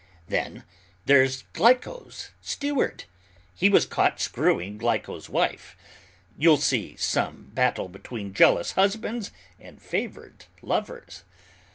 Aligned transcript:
Then, 0.27 0.63
there's 1.05 1.43
Glyco's 1.53 2.31
steward; 2.41 3.03
he 3.53 3.69
was 3.69 3.85
caught 3.85 4.19
screwing 4.19 4.79
Glyco's 4.79 5.29
wife. 5.29 5.77
You'll 6.35 6.57
see 6.57 6.95
some 6.95 7.51
battle 7.53 7.87
between 7.87 8.33
jealous 8.33 8.71
husbands 8.71 9.29
and 9.59 9.79
favored 9.79 10.45
lovers. 10.63 11.23